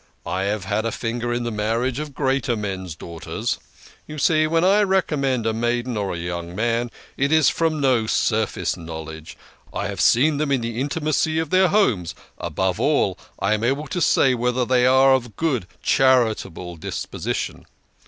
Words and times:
I 0.25 0.45
have 0.45 0.65
had 0.65 0.83
a 0.83 0.91
finger 0.91 1.31
in 1.31 1.43
the 1.43 1.51
marriage 1.51 1.99
of 1.99 2.15
greater 2.15 2.55
men's 2.57 2.95
daughters. 2.95 3.59
You 4.07 4.17
see, 4.17 4.47
when 4.47 4.63
I 4.65 4.81
recommend 4.81 5.45
a 5.45 5.53
maiden 5.53 5.93
THE 5.93 5.99
KING 6.01 6.09
OF 6.09 6.15
SCHNORRERS. 6.17 6.17
51 6.17 6.17
or 6.17 6.17
a 6.17 6.25
young 6.47 6.55
man 6.55 6.91
it 7.17 7.31
is 7.31 7.49
from 7.49 7.79
no 7.79 8.07
surface 8.07 8.75
knowledge. 8.75 9.37
I 9.71 9.87
have 9.89 10.01
seen 10.01 10.37
them 10.37 10.51
in 10.51 10.61
the 10.61 10.79
intimacy 10.79 11.37
of 11.37 11.51
their 11.51 11.67
homes 11.67 12.15
above 12.39 12.79
all 12.79 13.15
I 13.37 13.53
am 13.53 13.63
able 13.63 13.85
to 13.89 14.01
say 14.01 14.33
whether 14.33 14.65
they 14.65 14.87
are 14.87 15.13
of 15.13 15.25
a 15.27 15.35
good, 15.37 15.67
charitable 15.83 16.77
disposition. 16.77 17.67